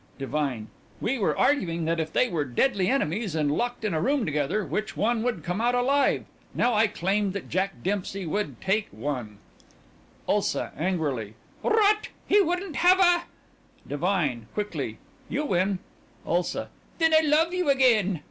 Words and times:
DIVINE: 0.17 0.67
We 0.99 1.19
were 1.19 1.37
arguing 1.37 1.85
that 1.85 1.99
if 1.99 2.11
they 2.11 2.27
were 2.27 2.43
deadly 2.43 2.87
enemies 2.89 3.35
and 3.35 3.51
locked 3.51 3.85
in 3.85 3.93
a 3.93 4.01
room 4.01 4.25
together 4.25 4.65
which 4.65 4.97
one 4.97 5.21
would 5.21 5.43
come 5.43 5.61
out 5.61 5.75
alive. 5.75 6.25
Now 6.55 6.73
I 6.73 6.87
claimed 6.87 7.33
that 7.33 7.49
Jack 7.51 7.83
Dempsey 7.83 8.25
would 8.25 8.59
take 8.61 8.87
one 8.89 9.37
ULSA: 10.27 10.71
(Angrily) 10.75 11.35
Rot! 11.61 12.07
He 12.27 12.41
wouldn't 12.41 12.77
have 12.77 12.99
a 12.99 13.25
DIVINE: 13.87 14.47
(Quickly) 14.55 14.97
You 15.29 15.45
win. 15.45 15.77
ULSA: 16.25 16.69
Then 16.97 17.13
I 17.13 17.21
love 17.21 17.53
you 17.53 17.69
again. 17.69 18.19